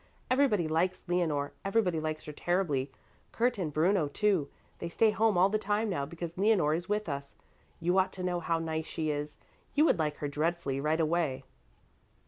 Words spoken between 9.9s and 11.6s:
like her dreadfully right away."